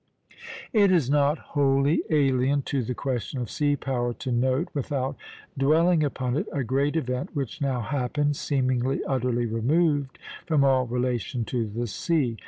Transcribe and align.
It 0.73 0.91
is 0.91 1.11
not 1.11 1.37
wholly 1.53 2.01
alien 2.09 2.63
to 2.63 2.81
the 2.81 2.95
question 2.95 3.39
of 3.39 3.51
sea 3.51 3.75
power 3.75 4.13
to 4.15 4.31
note, 4.31 4.67
without 4.73 5.15
dwelling 5.55 6.03
upon 6.03 6.35
it, 6.35 6.47
a 6.51 6.63
great 6.63 6.95
event 6.95 7.35
which 7.35 7.61
now 7.61 7.81
happened, 7.81 8.35
seemingly 8.35 9.03
utterly 9.03 9.45
removed 9.45 10.17
from 10.47 10.63
all 10.63 10.87
relation 10.87 11.45
to 11.45 11.67
the 11.67 11.85
sea. 11.85 12.39